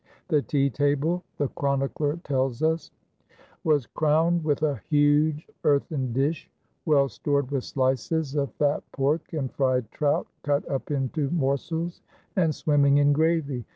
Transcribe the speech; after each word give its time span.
The 0.29 0.41
tea 0.41 0.71
table, 0.71 1.23
the 1.37 1.47
chronicler 1.49 2.17
tells 2.23 2.63
us, 2.63 2.89
was 3.63 3.85
crowned 3.85 4.43
with 4.43 4.63
a 4.63 4.81
huge 4.89 5.47
earthen 5.63 6.11
dish, 6.11 6.49
well 6.87 7.07
stored 7.07 7.51
with 7.51 7.63
slices 7.65 8.33
of 8.33 8.51
fat 8.55 8.81
pork 8.93 9.31
and 9.33 9.53
fried 9.53 9.91
trout, 9.91 10.25
cut 10.41 10.67
up 10.67 10.89
into 10.89 11.29
morsels 11.29 12.01
and 12.35 12.55
swimming 12.55 12.97
in 12.97 13.13
gravy. 13.13 13.63